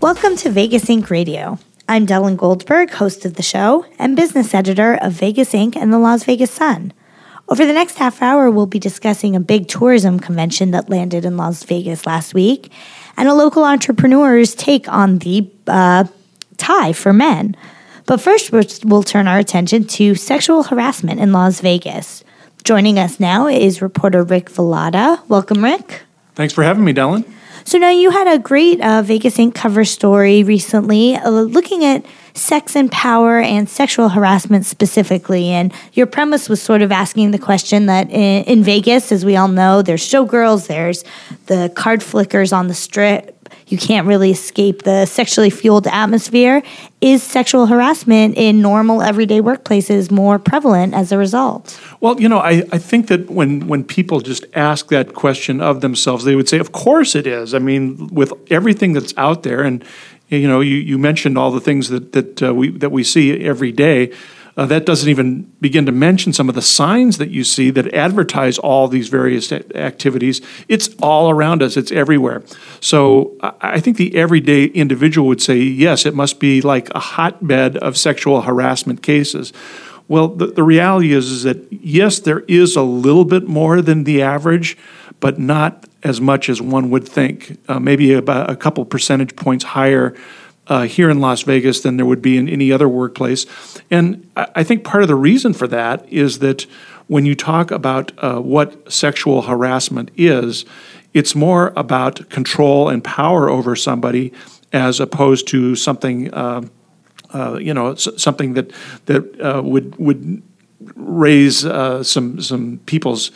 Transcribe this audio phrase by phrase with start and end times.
[0.00, 1.08] Welcome to Vegas Inc.
[1.08, 1.60] Radio.
[1.88, 5.76] I'm Dylan Goldberg, host of the show and business editor of Vegas Inc.
[5.76, 6.92] and the Las Vegas Sun.
[7.48, 11.36] Over the next half hour, we'll be discussing a big tourism convention that landed in
[11.36, 12.72] Las Vegas last week
[13.16, 16.04] and a local entrepreneur's take on the uh,
[16.56, 17.54] tie for men.
[18.06, 22.24] But first, we'll turn our attention to sexual harassment in Las Vegas.
[22.64, 25.26] Joining us now is reporter Rick Velotta.
[25.28, 26.02] Welcome, Rick.
[26.34, 27.30] Thanks for having me, Dylan.
[27.66, 29.54] So now you had a great uh, Vegas Inc.
[29.54, 35.48] cover story recently uh, looking at sex and power and sexual harassment specifically.
[35.48, 39.36] And your premise was sort of asking the question that in, in Vegas, as we
[39.36, 41.04] all know, there's showgirls, there's
[41.46, 46.62] the card flickers on the strip, you can't really escape the sexually fueled atmosphere.
[47.00, 51.78] Is sexual harassment in normal everyday workplaces more prevalent as a result?
[52.00, 55.80] Well, you know, I, I think that when, when people just ask that question of
[55.80, 57.54] themselves, they would say, Of course it is.
[57.54, 59.84] I mean, with everything that's out there, and
[60.28, 63.44] you know, you, you mentioned all the things that, that, uh, we, that we see
[63.44, 64.12] every day.
[64.56, 67.92] Uh, that doesn't even begin to mention some of the signs that you see that
[67.92, 70.40] advertise all these various activities.
[70.68, 72.44] It's all around us, it's everywhere.
[72.80, 77.76] So I think the everyday individual would say, yes, it must be like a hotbed
[77.78, 79.52] of sexual harassment cases.
[80.06, 84.04] Well, the, the reality is, is that yes, there is a little bit more than
[84.04, 84.76] the average,
[85.18, 87.58] but not as much as one would think.
[87.66, 90.14] Uh, maybe about a couple percentage points higher
[90.66, 93.46] uh, here in Las Vegas than there would be in any other workplace.
[93.90, 96.66] And I think part of the reason for that is that
[97.06, 100.64] when you talk about uh, what sexual harassment is,
[101.12, 104.32] it's more about control and power over somebody
[104.72, 106.62] as opposed to something, uh,
[107.32, 108.72] uh you know, something that
[109.06, 110.42] that uh, would would
[110.96, 113.30] raise uh, some some people's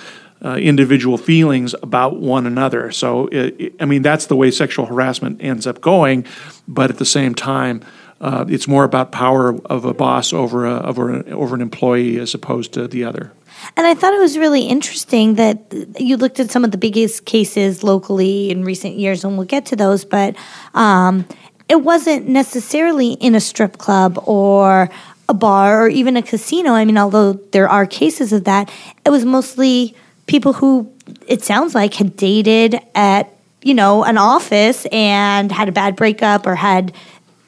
[0.45, 2.91] uh, individual feelings about one another.
[2.93, 6.25] So, it, it, I mean, that's the way sexual harassment ends up going.
[6.67, 7.83] But at the same time,
[8.21, 12.19] uh, it's more about power of a boss over a, over an, over an employee
[12.19, 13.33] as opposed to the other.
[13.77, 17.25] And I thought it was really interesting that you looked at some of the biggest
[17.25, 20.05] cases locally in recent years, and we'll get to those.
[20.05, 20.37] But
[20.75, 21.27] um,
[21.69, 24.91] it wasn't necessarily in a strip club or
[25.29, 26.73] a bar or even a casino.
[26.73, 28.71] I mean, although there are cases of that,
[29.05, 29.95] it was mostly
[30.29, 30.93] people who
[31.27, 36.47] it sounds like had dated at you know an office and had a bad breakup
[36.47, 36.93] or had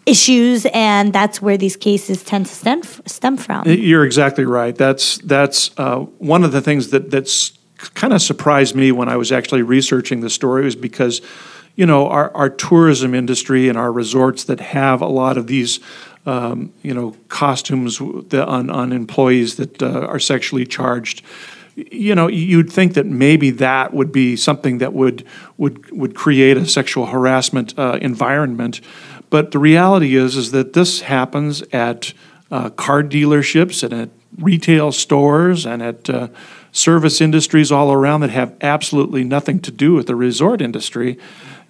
[0.06, 3.68] issues and that's where these cases tend to stem, stem from.
[3.68, 4.74] You're exactly right.
[4.74, 7.52] That's that's uh, one of the things that that's
[7.94, 11.22] kind of surprised me when i was actually researching the story was because
[11.76, 15.80] you know our, our tourism industry and our resorts that have a lot of these
[16.26, 21.22] um, you know costumes on, on employees that uh, are sexually charged
[21.76, 25.24] you know, you'd think that maybe that would be something that would
[25.56, 28.80] would would create a sexual harassment uh, environment,
[29.30, 32.12] but the reality is is that this happens at
[32.50, 34.08] uh, car dealerships and at
[34.38, 36.28] retail stores and at uh,
[36.72, 41.18] service industries all around that have absolutely nothing to do with the resort industry,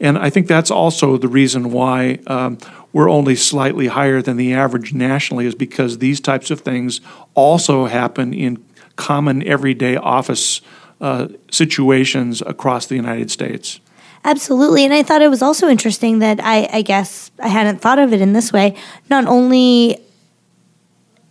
[0.00, 2.20] and I think that's also the reason why.
[2.26, 2.58] Um,
[2.92, 7.00] we're only slightly higher than the average nationally is because these types of things
[7.34, 8.56] also happen in
[9.00, 10.60] common everyday office
[11.00, 13.80] uh, situations across the United States.
[14.22, 14.84] Absolutely.
[14.84, 18.12] And I thought it was also interesting that I, I guess I hadn't thought of
[18.12, 18.76] it in this way.
[19.08, 19.98] Not only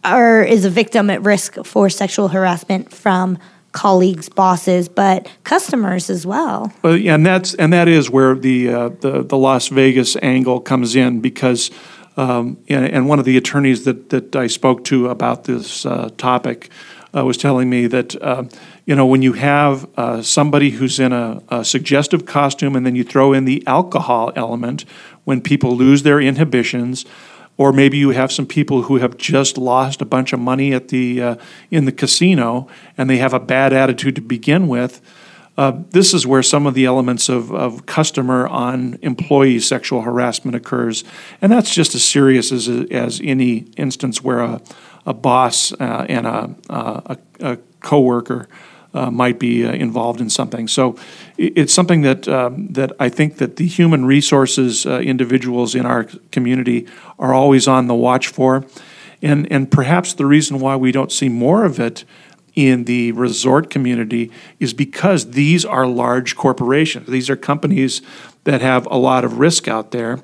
[0.03, 3.37] are, is a victim at risk for sexual harassment from
[3.71, 6.73] colleagues, bosses, but customers as well.
[6.81, 10.59] Well, yeah, and that's and that is where the uh, the, the Las Vegas angle
[10.59, 11.69] comes in because,
[12.17, 16.09] um, and, and, one of the attorneys that that I spoke to about this uh,
[16.17, 16.71] topic
[17.15, 18.43] uh, was telling me that uh,
[18.85, 22.95] you know when you have uh, somebody who's in a, a, suggestive costume and then
[22.95, 24.85] you throw in the alcohol element
[25.23, 27.05] when people lose their inhibitions
[27.57, 30.89] or maybe you have some people who have just lost a bunch of money at
[30.89, 31.35] the uh,
[31.71, 32.67] in the casino
[32.97, 35.01] and they have a bad attitude to begin with
[35.59, 40.55] uh, this is where some of the elements of, of customer on employee sexual harassment
[40.55, 41.03] occurs.
[41.41, 44.61] And that's just as serious as, as any instance where a
[45.05, 48.47] a boss uh, and a, a, a coworker
[48.93, 50.67] uh, might be uh, involved in something.
[50.67, 50.97] So
[51.37, 56.05] it's something that um, that I think that the human resources uh, individuals in our
[56.31, 56.87] community
[57.17, 58.65] are always on the watch for,
[59.21, 62.03] and and perhaps the reason why we don't see more of it
[62.55, 67.07] in the resort community is because these are large corporations.
[67.07, 68.01] These are companies
[68.43, 70.19] that have a lot of risk out there.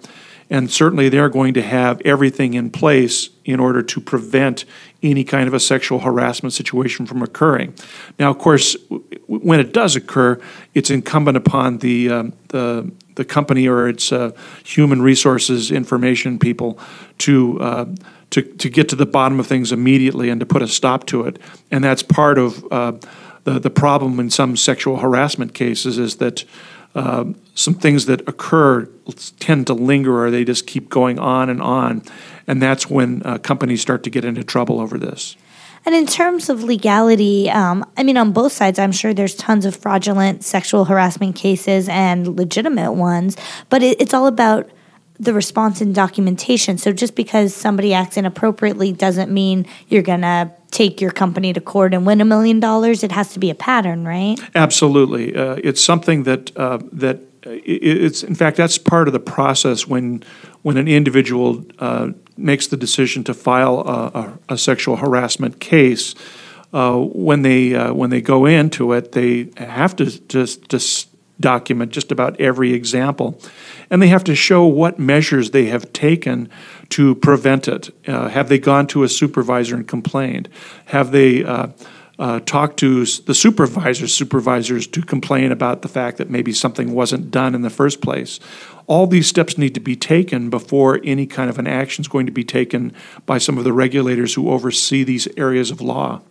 [0.49, 4.65] And certainly they're going to have everything in place in order to prevent
[5.01, 7.73] any kind of a sexual harassment situation from occurring.
[8.19, 8.75] Now, of course,
[9.27, 10.39] when it does occur,
[10.73, 14.31] it's incumbent upon the, um, the, the company or its uh,
[14.63, 16.79] human resources information people
[17.19, 17.85] to, uh,
[18.31, 21.23] to, to get to the bottom of things immediately and to put a stop to
[21.23, 21.39] it.
[21.71, 22.93] And that's part of uh,
[23.45, 26.45] the, the problem in some sexual harassment cases is that
[26.95, 28.85] uh, some things that occur
[29.39, 32.01] tend to linger or they just keep going on and on.
[32.47, 35.35] And that's when uh, companies start to get into trouble over this.
[35.85, 39.65] And in terms of legality, um, I mean, on both sides, I'm sure there's tons
[39.65, 43.37] of fraudulent sexual harassment cases and legitimate ones,
[43.69, 44.67] but it, it's all about
[45.19, 46.77] the response and documentation.
[46.77, 51.61] So just because somebody acts inappropriately doesn't mean you're going to take your company to
[51.61, 53.03] court and win a million dollars.
[53.03, 54.37] It has to be a pattern, right?
[54.55, 55.35] Absolutely.
[55.35, 60.23] Uh, it's something that uh, that it's in fact that's part of the process when
[60.63, 66.15] when an individual uh, makes the decision to file a, a, a sexual harassment case.
[66.73, 71.91] Uh, when they uh, when they go into it, they have to just just document
[71.91, 73.39] just about every example.
[73.89, 76.49] And they have to show what measures they have taken
[76.89, 77.89] to prevent it.
[78.07, 80.49] Uh, have they gone to a supervisor and complained?
[80.85, 81.67] Have they uh,
[82.17, 87.31] uh, talked to the supervisors, supervisors to complain about the fact that maybe something wasn't
[87.31, 88.39] done in the first place?
[88.87, 92.27] All these steps need to be taken before any kind of an action is going
[92.27, 92.93] to be taken
[93.25, 96.21] by some of the regulators who oversee these areas of law.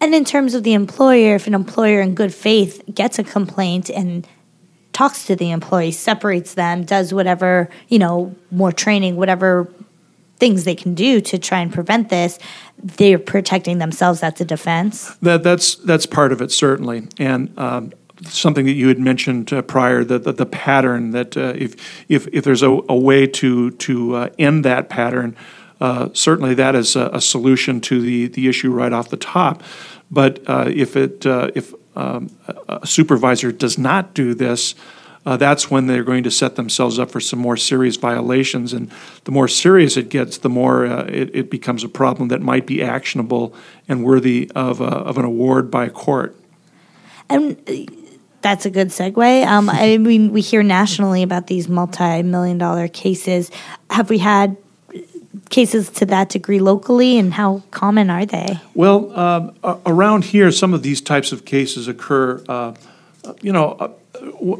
[0.00, 3.90] And in terms of the employer, if an employer in good faith gets a complaint
[3.90, 4.26] and
[4.92, 9.68] talks to the employee, separates them, does whatever, you know, more training, whatever
[10.38, 12.38] things they can do to try and prevent this,
[12.82, 14.20] they're protecting themselves.
[14.20, 15.16] That's a defense.
[15.16, 17.92] That, that's that's part of it certainly, and um,
[18.24, 21.74] something that you had mentioned uh, prior the, the, the pattern that uh, if
[22.08, 25.36] if if there's a, a way to to uh, end that pattern.
[25.80, 29.62] Uh, certainly, that is a, a, solution to the, the issue right off the top.
[30.10, 32.30] But uh, if it uh, if um,
[32.68, 34.74] a supervisor does not do this,
[35.26, 38.72] uh, that's when they're going to set themselves up for some more serious violations.
[38.72, 38.90] And
[39.24, 42.66] the more serious it gets, the more uh, it, it, becomes a problem that might
[42.66, 43.54] be actionable
[43.88, 46.34] and worthy of, of an award by a court.
[47.28, 47.58] And
[48.40, 49.46] that's a good segue.
[49.46, 53.50] Um, I mean, we hear nationally about these multi million dollar cases.
[53.90, 54.56] Have we had
[55.50, 58.58] cases to that degree locally, and how common are they?
[58.74, 59.54] Well, um,
[59.86, 62.42] around here, some of these types of cases occur.
[62.48, 62.74] Uh,
[63.40, 63.92] you know, uh,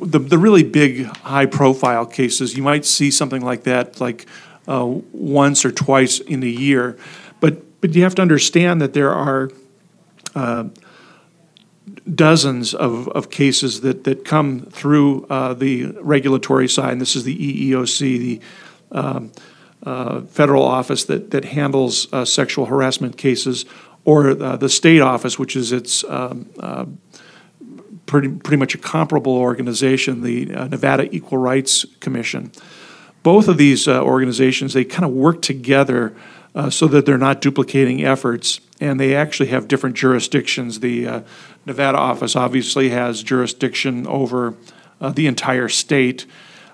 [0.03, 4.27] the the really big, high profile cases, you might see something like that, like
[4.67, 6.99] uh, once or twice in a year.
[7.41, 9.51] But but you have to understand that there are.
[10.35, 10.69] Uh,
[12.15, 17.25] dozens of, of cases that, that come through uh, the regulatory side, and this is
[17.25, 18.41] the EEOC, the
[18.93, 19.33] um,
[19.85, 23.65] uh, federal office that, that handles uh, sexual harassment cases,
[24.05, 26.85] or uh, the state office, which is its um, uh,
[28.07, 32.51] pretty, pretty much a comparable organization, the uh, Nevada Equal Rights Commission.
[33.23, 36.15] Both of these organizations, they kind of work together
[36.71, 40.81] so that they're not duplicating efforts, and they actually have different jurisdictions.
[40.81, 41.25] The
[41.67, 44.55] Nevada office obviously has jurisdiction over
[45.01, 46.27] the entire state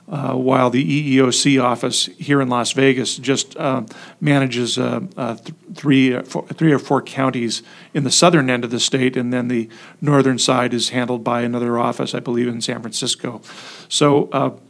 [0.06, 3.82] uh, while the EEOC office here in Las Vegas just uh,
[4.20, 6.22] manages uh, uh th- three, uh,
[6.60, 7.62] or four counties
[7.94, 9.68] in the southern end of the state, and then the
[10.02, 13.40] northern side is handled by another office, I believe, in San Francisco.
[13.88, 14.60] So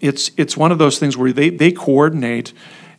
[0.00, 2.52] it's it's one of those things where they they coordinate,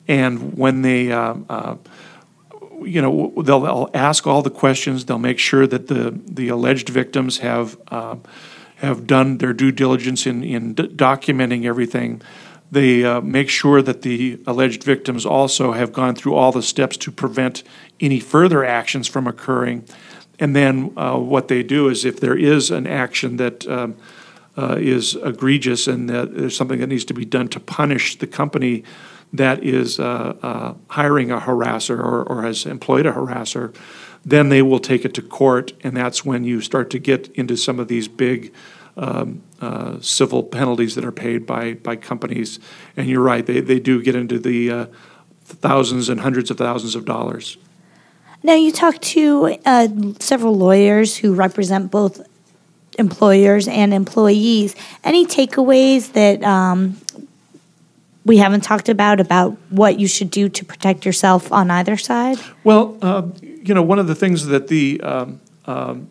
[0.06, 5.06] and when they you know they'll, they'll, ask all the questions.
[5.06, 7.78] They'll make sure that the the alleged victims have
[8.84, 12.22] have done their due diligence in, in d- documenting everything.
[12.72, 16.98] They uh, make sure that the alleged victims also have gone through all the steps
[16.98, 17.64] to prevent
[18.00, 19.86] any further actions from occurring.
[20.40, 23.96] And then uh, what they do is, if there is an action that um,
[24.58, 28.28] uh, is egregious and that there's something that needs to be done to punish the
[28.28, 28.84] company
[29.32, 33.76] that is uh, uh, hiring a harasser or, or has employed a harasser,
[34.26, 37.58] then they will take it to court, and that's when you start to get into
[37.58, 38.54] some of these big
[38.96, 42.60] um, uh, civil penalties that are paid by, by companies.
[42.96, 44.86] And you're right, they, they do get into the uh,
[45.44, 47.58] thousands and hundreds of thousands of dollars.
[48.44, 49.88] Now, you talked to uh,
[50.20, 52.22] several lawyers who represent both
[53.00, 54.76] employers and employees.
[55.04, 56.98] Any takeaways that um,
[58.26, 62.38] we haven't talked about about what you should do to protect yourself on either side?
[62.64, 63.24] Well, uh,
[63.64, 66.10] you know, one of the things that the um, um,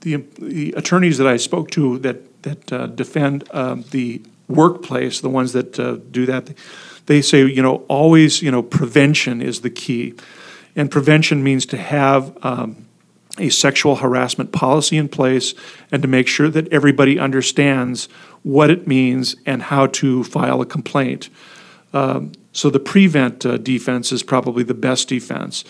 [0.00, 5.30] the, the attorneys that I spoke to that that uh, defend um, the workplace, the
[5.30, 6.50] ones that uh, do that,
[7.06, 10.14] they say, you know, always, you know, prevention is the key,
[10.76, 12.86] and prevention means to have um,
[13.38, 15.54] a sexual harassment policy in place
[15.90, 18.08] and to make sure that everybody understands
[18.42, 21.28] what it means and how to file a complaint.
[21.92, 25.64] Um, so the prevent uh, defense is probably the best defense.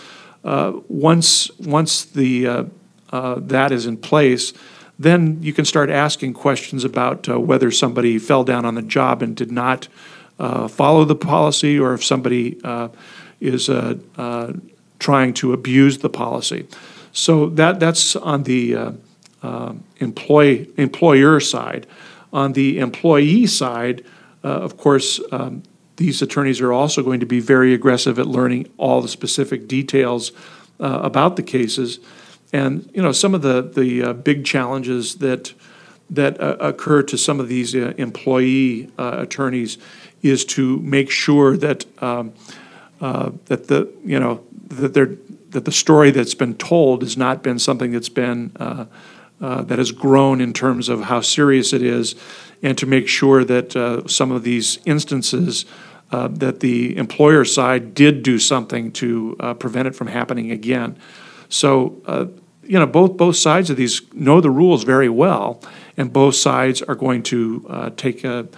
[0.44, 2.64] Uh, once once the uh,
[3.10, 4.52] uh, that is in place,
[4.98, 9.36] then you can start asking questions about whether somebody fell down on the job and
[9.36, 9.88] did not
[10.68, 12.60] follow the policy, or if somebody
[13.40, 13.70] is
[14.98, 16.66] trying to abuse the policy.
[17.12, 18.92] So that that's on the uh,
[19.42, 21.86] uh, employee employer side.
[22.32, 24.04] On the employee side,
[24.42, 25.62] uh, of course, um,
[25.96, 30.32] these attorneys are also going to be very aggressive at learning all the specific details
[30.80, 32.00] uh, about the cases,
[32.52, 35.54] and you know some of the the uh, big challenges that
[36.10, 39.78] that uh, occur to some of these employee attorneys
[40.22, 42.32] is to make sure that um,
[43.00, 45.16] that the you know that they're
[45.50, 48.50] that the story that's been told has not been something that's been
[49.40, 52.14] uh, that has grown in terms of how serious it is,
[52.62, 55.64] and to make sure that uh, some of these instances
[56.12, 60.96] uh, that the employer side did do something to uh, prevent it from happening again.
[61.48, 62.26] So uh,
[62.62, 65.62] you know both both sides of these know the rules very well,
[65.96, 68.48] and both sides are going to take a,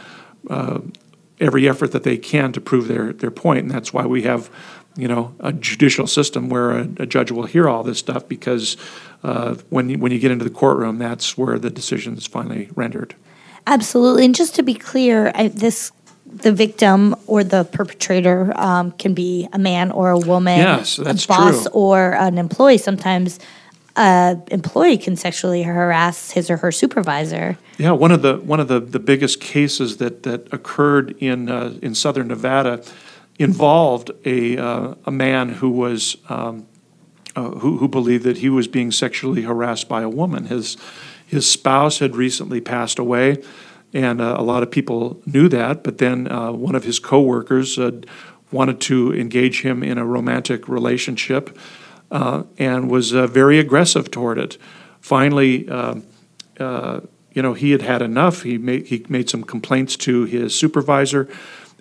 [1.41, 4.51] every effort that they can to prove their their point, and that's why we have
[4.97, 8.77] you know a judicial system where a, a judge will hear all this stuff because
[9.27, 12.69] uh, when you, when you get into the courtroom, that's where the decision is finally
[12.77, 13.15] rendered.
[13.67, 15.91] Absolutely, and just to be clear, I, this
[16.25, 21.25] the victim or the perpetrator um, can be a man or a woman, yes, that's
[21.25, 21.73] a boss true.
[21.73, 22.79] or an employee.
[22.79, 23.41] Sometimes
[23.97, 27.59] an employee can sexually harass his or her supervisor.
[27.79, 31.75] Yeah, one of the one of the, the biggest cases that that occurred in uh,
[31.83, 32.85] in southern Nevada
[33.39, 36.67] involved a, uh, a man who was um,
[37.37, 40.47] uh, who, who believed that he was being sexually harassed by a woman.
[40.47, 40.77] His
[41.27, 43.43] his spouse had recently passed away,
[43.93, 45.85] and uh, a lot of people knew that.
[45.85, 48.01] But then uh, one of his coworkers uh,
[48.51, 51.59] wanted to engage him in a romantic relationship,
[52.11, 54.57] uh, and was very aggressive toward it.
[55.01, 55.69] Finally.
[57.37, 58.45] you know, he had had enough.
[58.45, 61.29] He made he made some complaints to his supervisor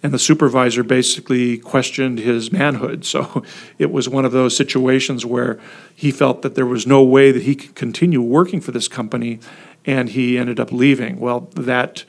[0.05, 3.03] and the supervisor basically questioned his manhood.
[3.05, 3.43] So
[3.79, 5.59] it was one of those situations where
[5.95, 9.39] he felt that there was no way that he could continue working for this company,
[9.83, 11.19] and he ended up leaving.
[11.19, 12.03] Well, that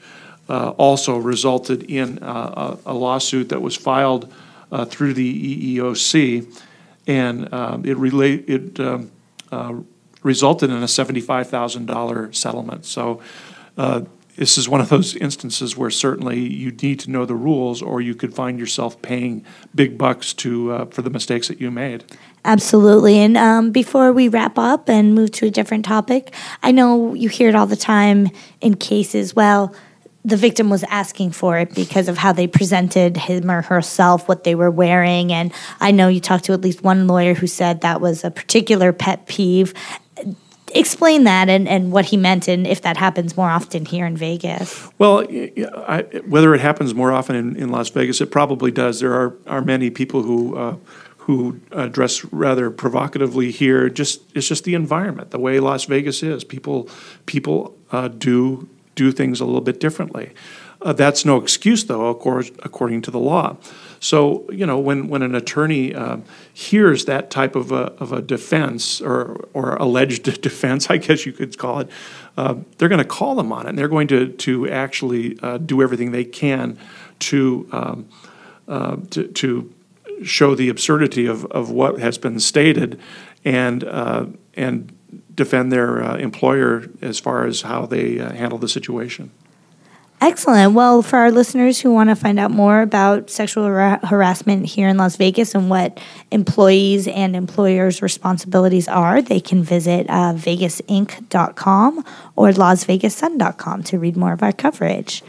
[0.47, 4.31] uh, also resulted in uh, a, lawsuit that was filed
[4.71, 6.61] uh, through the EEOC,
[7.07, 9.09] and um, it, relate, it um,
[9.51, 9.73] uh,
[10.21, 12.85] resulted in a $75,000 settlement.
[12.85, 13.21] So
[13.75, 14.01] uh,
[14.37, 18.01] this is one of those instances where certainly you need to know the rules, or
[18.01, 19.43] you could find yourself paying
[19.75, 22.05] big bucks to uh, for the mistakes that you made.
[22.45, 23.17] Absolutely.
[23.17, 27.29] And um, before we wrap up and move to a different topic, I know you
[27.29, 28.29] hear it all the time
[28.61, 29.35] in cases.
[29.35, 29.75] Well,
[30.23, 34.43] the victim was asking for it because of how they presented him or herself, what
[34.43, 35.31] they were wearing.
[35.31, 38.31] And I know you talked to at least one lawyer who said that was a
[38.31, 39.73] particular pet peeve
[40.73, 44.17] explain that and, and what he meant and if that happens more often here in
[44.17, 44.89] Vegas.
[44.97, 45.25] Well,
[45.87, 48.99] I, whether it happens more often in, in Las Vegas, it probably does.
[48.99, 50.75] There are, are many people who uh,
[51.27, 53.89] who uh, dress rather provocatively here.
[53.89, 56.43] Just it's just the environment, the way Las Vegas is.
[56.43, 56.89] People
[57.25, 60.31] people uh, do do things a little bit differently.
[60.81, 63.57] Uh, that's no excuse, though, according to the law.
[63.99, 66.17] So, you know, when, when an attorney uh,
[66.53, 71.33] hears that type of a, of a defense or, or alleged defense, I guess you
[71.33, 71.89] could call it,
[72.37, 73.69] uh, they're going to call them on it.
[73.69, 76.77] And they're going to, to actually uh, do everything they can
[77.19, 78.09] to, um,
[78.67, 79.73] uh, to, to,
[80.23, 82.99] show the absurdity of, of what has been stated
[83.45, 84.91] and, uh, and
[85.35, 89.29] defend their uh, employer as far as how they handle the situation.
[90.19, 90.73] Excellent.
[90.73, 94.87] Well, for our listeners who want to find out more about sexual har- harassment here
[94.87, 95.99] in Las Vegas and what
[96.31, 102.03] employees and employers' responsibilities are, they can visit uh, vegasinc.com
[102.35, 105.21] or lasvegassun.com to read more of our coverage.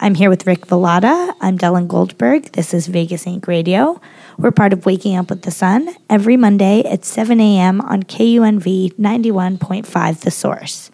[0.00, 1.34] I'm here with Rick Velotta.
[1.42, 2.52] I'm Dylan Goldberg.
[2.52, 3.46] This is Vegas Inc.
[3.46, 4.00] Radio.
[4.38, 7.82] We're part of Waking Up with the Sun every Monday at 7 a.m.
[7.82, 10.90] on KUNV 91.5 The Source.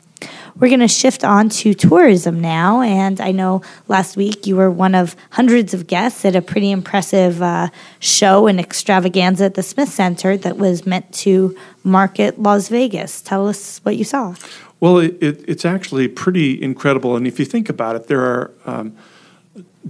[0.61, 2.81] We're going to shift on to tourism now.
[2.81, 6.71] And I know last week you were one of hundreds of guests at a pretty
[6.71, 7.69] impressive uh,
[8.01, 13.23] show and extravaganza at the Smith Center that was meant to market Las Vegas.
[13.23, 14.35] Tell us what you saw.
[14.81, 17.17] Well, it, it, it's actually pretty incredible.
[17.17, 18.97] And if you think about it, there are um,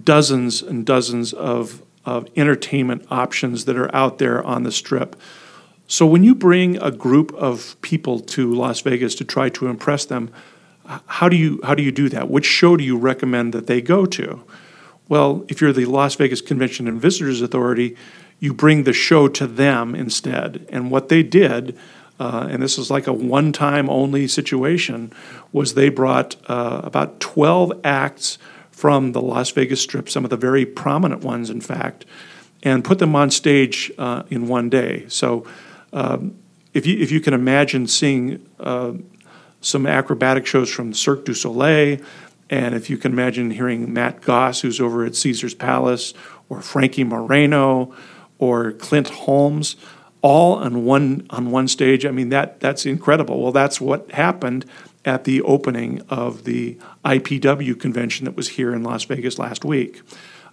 [0.02, 5.16] dozens and dozens of, of entertainment options that are out there on the strip.
[5.86, 10.04] So when you bring a group of people to Las Vegas to try to impress
[10.04, 10.30] them,
[11.06, 12.30] how do you how do you do that?
[12.30, 14.44] Which show do you recommend that they go to?
[15.08, 17.96] Well, if you're the Las Vegas Convention and Visitors Authority,
[18.40, 20.66] you bring the show to them instead.
[20.70, 21.78] And what they did,
[22.20, 25.12] uh, and this is like a one-time only situation,
[25.50, 28.38] was they brought uh, about 12 acts
[28.70, 32.04] from the Las Vegas Strip, some of the very prominent ones, in fact,
[32.62, 35.06] and put them on stage uh, in one day.
[35.08, 35.46] So
[35.92, 36.38] um,
[36.74, 38.92] if you if you can imagine seeing uh,
[39.60, 41.98] some acrobatic shows from Cirque du Soleil,
[42.50, 46.14] and if you can imagine hearing Matt Goss, who's over at Caesar's Palace,
[46.48, 47.94] or Frankie Moreno,
[48.38, 49.76] or Clint Holmes,
[50.22, 52.04] all on one on one stage.
[52.06, 53.42] I mean that that's incredible.
[53.42, 54.64] Well, that's what happened
[55.04, 60.02] at the opening of the IPW convention that was here in Las Vegas last week.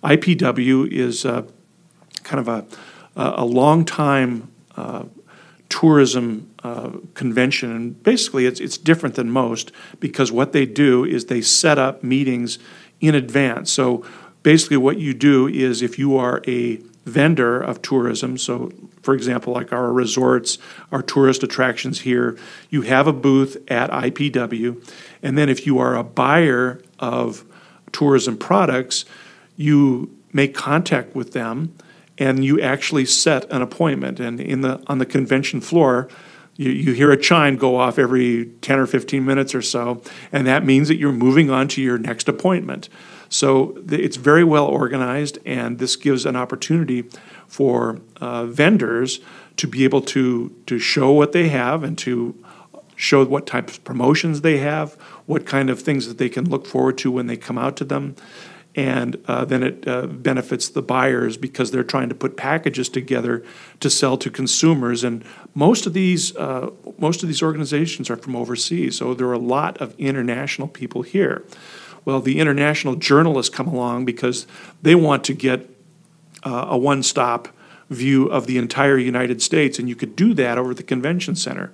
[0.04, 1.44] IPW is uh,
[2.24, 2.66] kind of a
[3.16, 5.06] a long time uh,
[5.70, 11.26] tourism uh, convention, and basically it's it's different than most because what they do is
[11.26, 12.58] they set up meetings
[13.00, 13.72] in advance.
[13.72, 14.04] So
[14.42, 18.72] basically, what you do is if you are a vendor of tourism, so
[19.04, 20.58] for example, like our resorts,
[20.92, 22.36] our tourist attractions here,
[22.72, 24.84] you have a booth at IPW,
[25.22, 27.46] and then if you are a buyer of
[27.92, 29.06] tourism products,
[29.56, 31.76] you make contact with them
[32.18, 34.20] and you actually set an appointment.
[34.20, 36.10] And in the on the convention floor,
[36.56, 40.48] you, you hear a chime go off every 10 or 15 minutes or so, and
[40.48, 42.90] that means that you're moving on to your next appointment.
[43.30, 47.04] So it's very well organized, and this gives an opportunity
[47.48, 49.20] for uh, vendors
[49.58, 52.36] to be able to to show what they have and to
[52.96, 54.94] show what types of promotions they have,
[55.26, 57.84] what kind of things that they can look forward to when they come out to
[57.84, 58.16] them
[58.76, 63.44] and uh, then it uh, benefits the buyers because they're trying to put packages together
[63.80, 65.04] to sell to consumers.
[65.04, 65.24] And
[65.54, 69.38] most of these uh, most of these organizations are from overseas, so there are a
[69.38, 71.44] lot of international people here.
[72.04, 74.46] Well, the international journalists come along because
[74.82, 75.70] they want to get
[76.44, 77.48] uh, a one-stop
[77.90, 81.72] view of the entire United States, and you could do that over the convention center.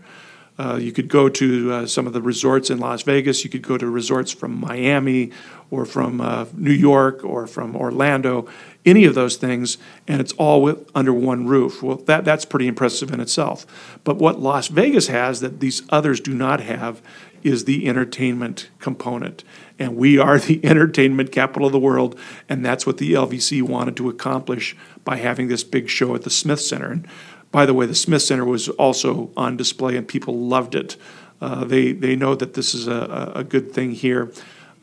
[0.62, 3.44] Uh, you could go to uh, some of the resorts in Las Vegas.
[3.44, 5.32] You could go to resorts from Miami
[5.72, 8.48] or from uh, New York or from Orlando,
[8.86, 11.82] any of those things, and it's all with, under one roof.
[11.82, 13.66] Well, that, that's pretty impressive in itself.
[14.04, 17.02] But what Las Vegas has that these others do not have
[17.42, 19.44] is the entertainment component.
[19.80, 23.98] And we are the entertainment capital of the world, and that's what the LVC wanted
[23.98, 26.92] to accomplish by having this big show at the Smith Center.
[26.92, 27.08] And
[27.52, 30.96] by the way, the Smith Center was also on display, and people loved it.
[31.42, 34.32] Uh, they they know that this is a, a good thing here.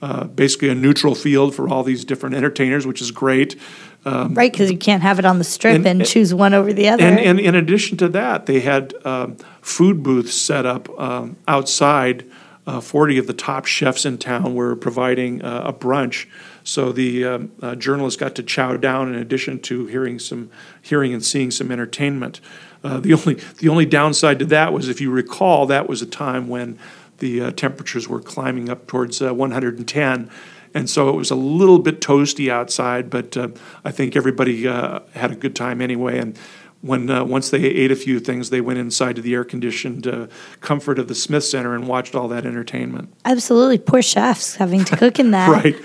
[0.00, 3.56] Uh, basically, a neutral field for all these different entertainers, which is great.
[4.04, 6.72] Um, right, because you can't have it on the strip and, and, choose one over
[6.72, 7.02] the other.
[7.02, 9.28] And, and in addition to that, they had uh,
[9.60, 12.24] food booths set up um, outside.
[12.64, 16.26] Uh, 40 of the top chefs in town were providing uh, a brunch
[16.68, 20.50] so the um, uh, journalists got to chow down in addition to hearing some
[20.82, 22.42] hearing and seeing some entertainment.
[22.84, 26.06] Uh, the only the only downside to that was, if you recall, that was a
[26.06, 26.78] time when
[27.18, 30.30] the uh, temperatures were climbing up towards uh, 110,
[30.74, 33.08] and so it was a little bit toasty outside.
[33.08, 33.48] But uh,
[33.82, 36.38] I think everybody uh, had a good time anyway, and
[36.80, 40.06] when uh, once they ate a few things, they went inside to the air conditioned
[40.06, 40.28] uh,
[40.60, 43.12] comfort of the Smith Center and watched all that entertainment.
[43.24, 45.48] Absolutely, poor chefs having to cook in that.
[45.48, 45.76] right.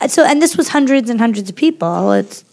[0.00, 2.12] Uh, so, and this was hundreds and hundreds of people.
[2.12, 2.44] It's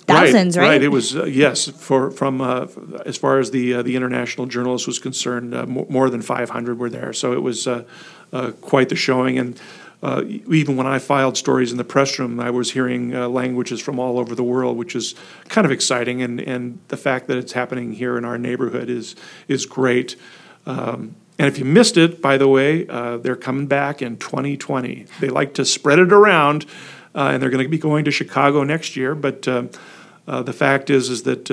[0.00, 0.62] thousands, right?
[0.62, 0.68] Right.
[0.68, 0.82] right.
[0.82, 2.66] It was uh, yes, for from uh,
[3.06, 6.90] as far as the uh, the international journalist was concerned, more, more, than 500 were
[6.90, 7.14] there.
[7.14, 7.66] So it was
[8.60, 9.58] quite the showing and
[10.06, 13.80] uh, even when I filed stories in the press room, I was hearing uh, languages
[13.80, 15.16] from all over the world, which is
[15.48, 16.22] kind of exciting.
[16.22, 19.16] And, and the fact that it's happening here in our neighborhood is,
[19.48, 20.14] is great.
[20.64, 25.06] Um, and if you missed it, by the way, uh, they're coming back in 2020.
[25.18, 26.66] They like to spread it around,
[27.12, 29.16] uh, and they're going to be going to Chicago next year.
[29.16, 29.64] But uh,
[30.28, 31.50] uh, the fact is, is that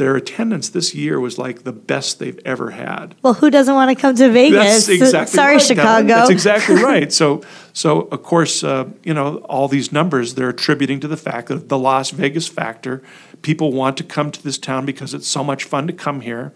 [0.00, 3.14] their attendance this year was like the best they've ever had.
[3.20, 4.86] Well, who doesn't want to come to Vegas?
[4.86, 6.08] That's exactly Sorry, right, Chicago.
[6.08, 7.12] That's exactly right.
[7.12, 7.42] So,
[7.74, 11.68] so of course, uh, you know, all these numbers they're attributing to the fact that
[11.68, 13.02] the Las Vegas factor.
[13.42, 16.54] People want to come to this town because it's so much fun to come here,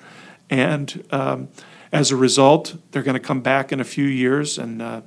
[0.48, 1.48] and um,
[1.92, 4.57] as a result, they're going to come back in a few years.
[4.57, 5.02] And uh,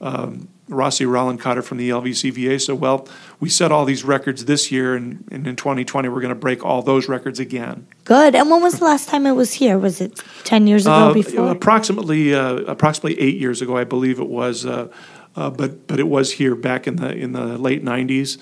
[0.00, 3.06] um, Rossi Ralenkotter from the LVCVA said, well,
[3.38, 6.64] we set all these records this year, and, and in 2020, we're going to break
[6.64, 7.86] all those records again.
[8.04, 8.34] Good.
[8.34, 9.78] And when was the last time it was here?
[9.78, 11.50] Was it 10 years ago Uh, before?
[11.50, 14.64] Approximately, uh, approximately eight years ago, I believe it was.
[14.64, 14.88] Uh,
[15.36, 18.38] uh, but but it was here back in the in the late 90s.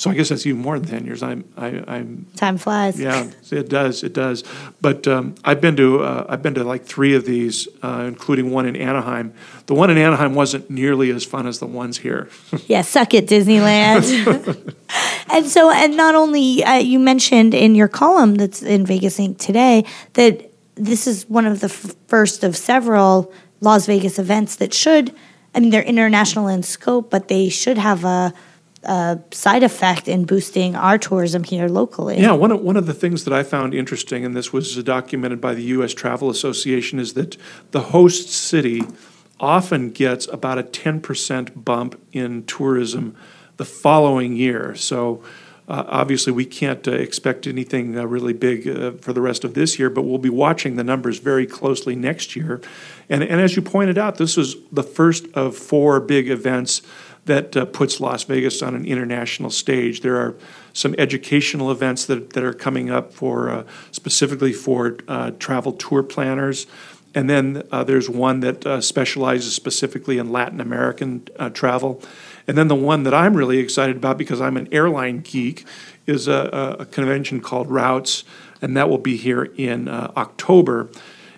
[0.00, 1.22] So I guess that's even more than 10 years.
[1.22, 2.98] I'm I, I'm Time flies.
[2.98, 4.02] yeah, it does.
[4.02, 4.44] It does.
[4.80, 8.50] But um, I've been to uh, I've been to like three of these, uh, including
[8.50, 9.34] one in Anaheim.
[9.66, 12.30] The one in Anaheim wasn't nearly as fun as the ones here.
[12.66, 14.74] Yeah, suck it, Disneyland.
[15.34, 19.36] and so, and not only uh, you mentioned in your column that's in Vegas Inc.
[19.38, 19.84] today
[20.14, 25.14] that this is one of the f- first of several Las Vegas events that should,
[25.54, 28.32] I mean, they're international in scope, but they should have a,
[28.82, 32.18] side effect in boosting our tourism here locally.
[32.18, 35.40] Yeah, one of, one of the things that I found interesting, and this was documented
[35.40, 35.92] by the U.S.
[35.92, 37.36] Travel Association, is that
[37.72, 38.82] the host city
[39.38, 43.16] often gets about a 10% bump in tourism
[43.56, 44.74] the following year.
[44.74, 45.22] So
[45.68, 49.54] uh, obviously, we can't uh, expect anything uh, really big uh, for the rest of
[49.54, 52.60] this year, but we'll be watching the numbers very closely next year.
[53.08, 56.82] And, and as you pointed out, this was the first of four big events
[57.30, 60.00] that uh, puts Las Vegas on an international stage.
[60.00, 60.34] There are
[60.72, 66.02] some educational events that, that are coming up for uh, specifically for uh, travel tour
[66.02, 66.66] planners.
[67.14, 72.02] And then uh, there's one that uh, specializes specifically in Latin American uh, travel.
[72.48, 75.64] And then the one that I'm really excited about because I'm an airline geek
[76.06, 78.24] is a, a convention called Routes,
[78.60, 80.88] and that will be here in October.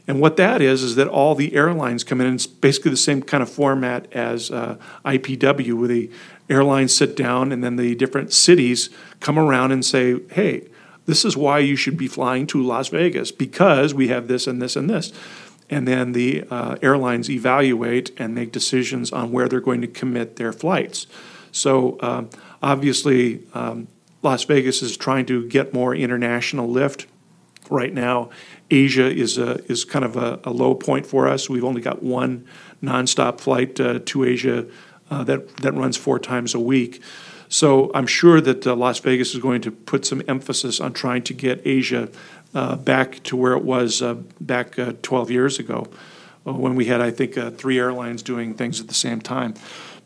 [0.07, 2.97] And what that is is that all the airlines come in, and it's basically the
[2.97, 6.11] same kind of format as uh, IPW, where the
[6.51, 10.69] airlines sit down and then the different cities come around and say, hey,
[11.07, 14.61] this is why you should be flying to Las Vegas because we have this and
[14.61, 15.13] this and this.
[15.71, 20.37] And then the uh, airlines evaluate and make decisions on where they're going to commit
[20.37, 21.07] their flights.
[21.51, 22.31] So um,
[22.63, 23.89] obviously, um,
[24.23, 27.07] Las Vegas is trying to get more international lift.
[27.73, 28.29] Right now,
[28.71, 31.49] Asia is a, is kind of a, a low point for us.
[31.49, 32.47] We've only got one
[32.83, 34.67] nonstop flight uh, to Asia
[35.11, 37.03] uh, that that runs four times a week.
[37.49, 41.23] So I'm sure that uh, Las Vegas is going to put some emphasis on trying
[41.25, 42.11] to get Asia
[42.55, 45.89] uh, back to where it was uh, back uh, 12 years ago,
[46.45, 49.55] when we had I think three airlines doing things at the same time.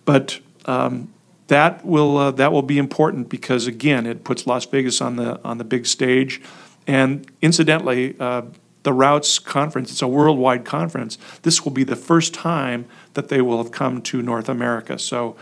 [0.04, 1.12] But um,
[1.48, 5.58] that will that will be important because again, it puts Las Vegas on the on
[5.58, 6.40] the big stage,
[6.86, 8.16] and incidentally.
[8.18, 8.42] Uh,
[8.82, 11.18] the Routes conference, it's a worldwide conference.
[11.42, 14.96] This will be the first time that they will have come to North America.
[14.96, 15.34] So,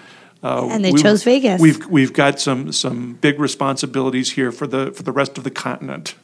[0.42, 1.61] uh, And they we've- chose Vegas.
[1.61, 5.50] We've we've got some some big responsibilities here for the for the rest of the
[5.50, 6.14] continent.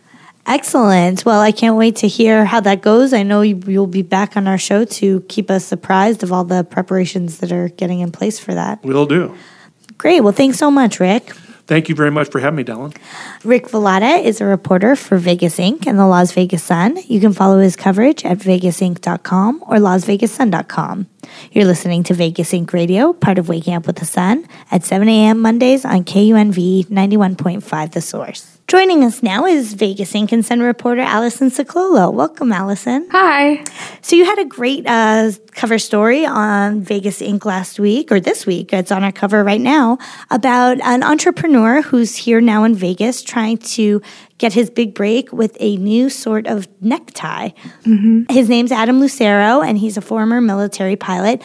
[0.47, 1.27] Excellent.
[1.27, 3.13] Well, I can't wait to hear how that goes.
[3.13, 6.45] I know you- you'll be back on our show to keep us apprised of all
[6.45, 8.79] the preparations that are getting in place for that.
[8.83, 9.35] We'll do.
[9.99, 10.23] Great.
[10.23, 11.37] Well, thanks so much, Rick.
[11.71, 12.97] Thank you very much for having me, Dylan.
[13.45, 15.87] Rick Velotta is a reporter for Vegas Inc.
[15.87, 16.99] and the Las Vegas Sun.
[17.07, 21.07] You can follow his coverage at vegasinc.com or lasvegassun.com.
[21.53, 22.73] You're listening to Vegas Inc.
[22.73, 25.41] Radio, part of Waking Up with the Sun, at 7 a.m.
[25.41, 28.61] Mondays on KUNV 91.5 The Source.
[28.71, 30.31] Joining us now is Vegas Inc.
[30.31, 32.13] and Sun reporter Allison Ciclolo.
[32.13, 33.09] Welcome, Allison.
[33.11, 33.65] Hi.
[34.01, 37.45] So you had a great uh, cover story on Vegas Inc.
[37.45, 38.73] last week or this week.
[38.73, 39.99] It's on our cover right now
[40.31, 44.01] about an entrepreneur who's here now in Vegas trying to
[44.41, 47.51] get his big break with a new sort of necktie.
[48.31, 51.43] His name's Adam Lucero, and he's a former military pilot.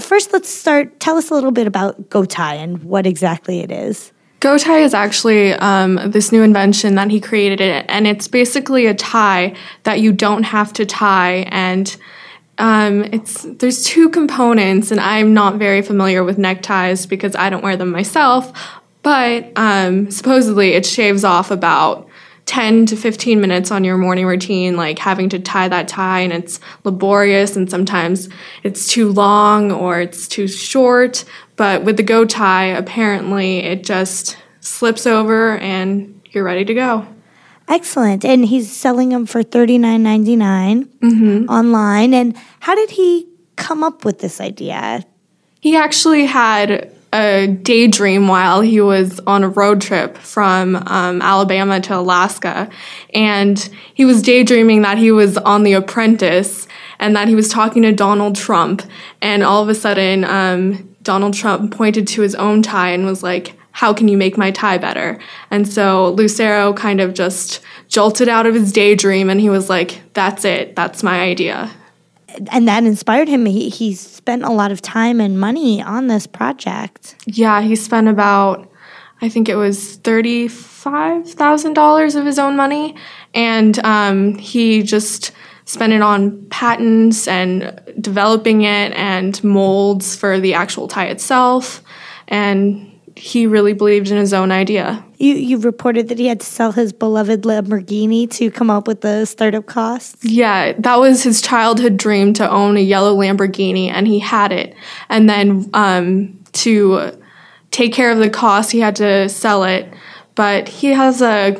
[0.00, 0.98] First, let's start.
[0.98, 4.12] Tell us a little bit about Go Tie and what exactly it is.
[4.40, 8.86] Go tie is actually um, this new invention that he created, it, and it's basically
[8.86, 11.46] a tie that you don't have to tie.
[11.50, 11.94] And
[12.58, 17.62] um, it's there's two components, and I'm not very familiar with neckties because I don't
[17.62, 18.52] wear them myself.
[19.02, 22.08] But um, supposedly, it shaves off about
[22.46, 26.32] 10 to 15 minutes on your morning routine, like having to tie that tie, and
[26.32, 28.28] it's laborious, and sometimes
[28.62, 31.24] it's too long or it's too short.
[31.56, 37.06] But with the go tie, apparently it just slips over and you're ready to go.
[37.68, 38.24] Excellent.
[38.24, 41.48] And he's selling them for thirty nine ninety nine mm-hmm.
[41.48, 42.12] online.
[42.12, 45.04] And how did he come up with this idea?
[45.60, 51.80] He actually had a daydream while he was on a road trip from um, Alabama
[51.80, 52.70] to Alaska.
[53.12, 53.58] And
[53.94, 56.66] he was daydreaming that he was on The Apprentice
[56.98, 58.82] and that he was talking to Donald Trump.
[59.20, 63.22] And all of a sudden, um, Donald Trump pointed to his own tie and was
[63.22, 65.18] like, how can you make my tie better?
[65.50, 70.00] And so Lucero kind of just jolted out of his daydream and he was like,
[70.12, 71.70] that's it, that's my idea.
[72.50, 73.46] And that inspired him.
[73.46, 77.16] He, he spent a lot of time and money on this project.
[77.26, 78.70] Yeah, he spent about,
[79.20, 82.94] I think it was $35,000 of his own money.
[83.34, 85.32] And um, he just
[85.64, 91.82] spent it on patents and developing it and molds for the actual tie itself.
[92.28, 95.04] And he really believed in his own idea.
[95.18, 99.00] You you reported that he had to sell his beloved Lamborghini to come up with
[99.00, 100.24] the startup costs.
[100.24, 104.74] Yeah, that was his childhood dream to own a yellow Lamborghini, and he had it.
[105.08, 107.18] And then um, to
[107.70, 109.92] take care of the cost, he had to sell it.
[110.34, 111.56] But he has a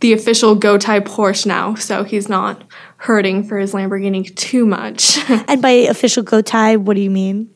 [0.00, 2.64] the official Go Tie Porsche now, so he's not
[2.96, 5.18] hurting for his Lamborghini too much.
[5.28, 7.50] and by official Go Tie, what do you mean?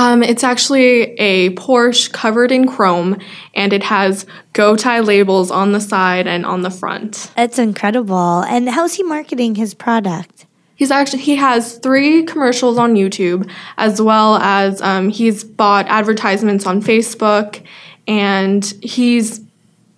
[0.00, 3.18] Um, it's actually a Porsche covered in chrome,
[3.54, 7.30] and it has Go Tie labels on the side and on the front.
[7.36, 8.40] It's incredible.
[8.44, 10.46] And how's he marketing his product?
[10.74, 16.64] He's actually he has three commercials on YouTube, as well as um, he's bought advertisements
[16.64, 17.62] on Facebook,
[18.08, 19.42] and he's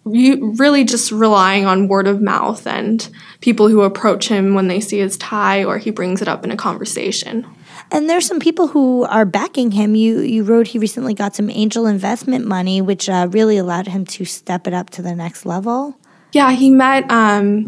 [0.04, 3.08] really just relying on word of mouth and
[3.40, 6.50] people who approach him when they see his tie or he brings it up in
[6.50, 7.46] a conversation.
[7.92, 9.94] And there's some people who are backing him.
[9.94, 14.06] You you wrote he recently got some angel investment money, which uh, really allowed him
[14.06, 15.96] to step it up to the next level.
[16.32, 17.66] Yeah, he met um,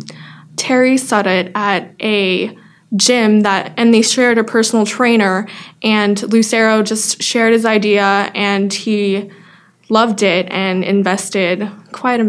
[0.56, 2.56] Terry Suddett at a
[2.96, 5.46] gym that, and they shared a personal trainer.
[5.82, 9.30] And Lucero just shared his idea, and he
[9.90, 12.24] loved it and invested quite a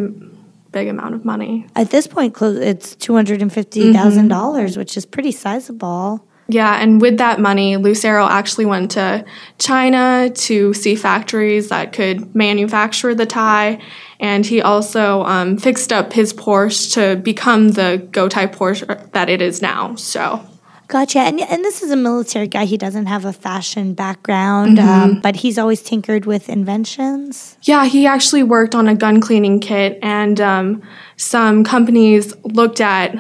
[0.72, 1.66] big amount of money.
[1.74, 4.82] At this point, it's two hundred and fifty thousand dollars, mm-hmm.
[4.82, 6.28] which is pretty sizable.
[6.48, 9.26] Yeah, and with that money, Lucero actually went to
[9.58, 13.82] China to see factories that could manufacture the tie,
[14.20, 19.30] and he also um, fixed up his Porsche to become the Go Tie Porsche that
[19.30, 19.96] it is now.
[19.96, 20.46] So.
[20.88, 21.18] Gotcha.
[21.18, 22.66] And, and this is a military guy.
[22.66, 24.88] He doesn't have a fashion background, mm-hmm.
[24.88, 27.58] um, but he's always tinkered with inventions.
[27.64, 30.84] Yeah, he actually worked on a gun cleaning kit, and um,
[31.18, 33.16] some companies looked at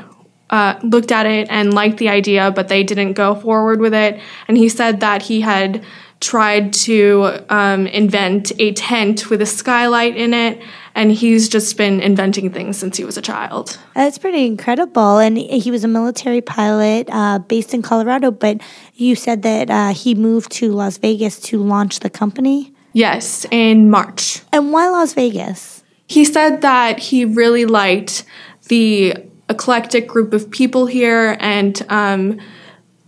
[0.56, 4.22] uh, looked at it and liked the idea, but they didn't go forward with it.
[4.48, 5.84] And he said that he had
[6.22, 10.62] tried to um, invent a tent with a skylight in it,
[10.96, 13.78] and he's just been inventing things since he was a child.
[13.96, 15.18] That's pretty incredible.
[15.18, 18.62] And he was a military pilot uh, based in Colorado, but
[18.94, 22.74] you said that uh, he moved to Las Vegas to launch the company?
[22.94, 24.42] Yes, in March.
[24.54, 25.84] And why Las Vegas?
[26.08, 28.24] He said that he really liked
[28.70, 29.16] the
[29.50, 32.40] eclectic group of people here, and um,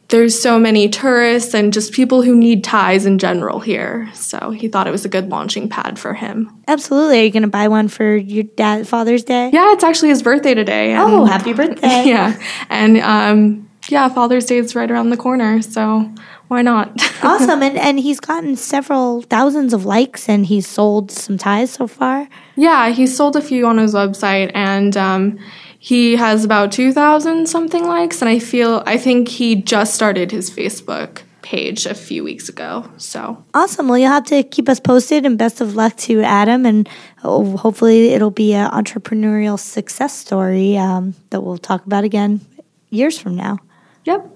[0.10, 4.10] there's so many tourists and just people who need ties in general here.
[4.13, 6.50] So he thought it was a good launching pad for him.
[6.67, 7.19] Absolutely.
[7.19, 9.50] Are you going to buy one for your dad Father's Day?
[9.52, 10.95] Yeah, it's actually his birthday today.
[10.97, 12.06] oh, happy birthday!
[12.06, 16.10] Yeah, and um, yeah, Father's Day is right around the corner, so
[16.47, 16.89] why not?
[17.23, 17.62] awesome.
[17.62, 22.30] And and he's gotten several thousands of likes and he's sold some ties so far.
[22.56, 25.39] Yeah, he's sold a few on his website and um,
[25.88, 30.52] he has about 2,000 something likes, and I feel, I think he just started his
[30.52, 32.91] Facebook page a few weeks ago.
[32.97, 33.88] So awesome.
[33.88, 36.65] Well, you'll have to keep us posted, and best of luck to Adam.
[36.65, 42.41] And hopefully, it'll be an entrepreneurial success story um, that we'll talk about again
[42.89, 43.58] years from now.
[44.04, 44.30] Yep.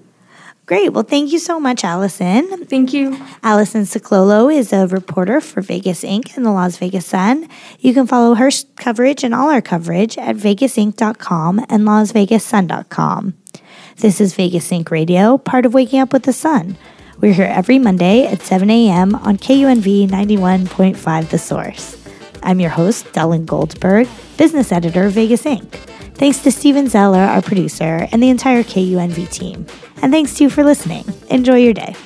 [0.72, 0.94] Great.
[0.94, 2.64] Well, thank you so much, Allison.
[2.64, 3.14] Thank you.
[3.42, 6.34] Allison Ciclolo is a reporter for Vegas Inc.
[6.34, 7.46] and the Las Vegas Sun.
[7.80, 13.34] You can follow her coverage and all our coverage at vegasinc.com and lasvegassun.com.
[13.98, 14.90] This is Vegas Inc.
[14.90, 16.78] Radio, part of Waking Up with the Sun.
[17.20, 19.14] We're here every Monday at 7 a.m.
[19.16, 22.02] on KUNV 91.5 The Source.
[22.42, 24.08] I'm your host, Dylan Goldberg,
[24.38, 25.91] business editor of Vegas Inc.
[26.22, 29.66] Thanks to Steven Zeller, our producer, and the entire KUNV team.
[30.02, 31.04] And thanks to you for listening.
[31.30, 31.96] Enjoy your day.